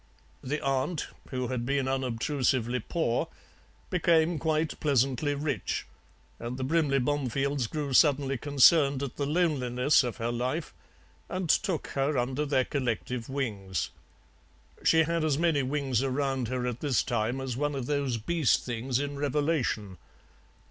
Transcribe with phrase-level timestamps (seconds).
[0.43, 3.27] The aunt, who had been unobtrusively poor,
[3.91, 5.85] became quite pleasantly rich,
[6.39, 10.73] and the Brimley Bomefields grew suddenly concerned at the loneliness of her life
[11.29, 13.91] and took her under their collective wings.
[14.83, 18.65] She had as many wings around her at this time as one of those beast
[18.65, 19.99] things in Revelation."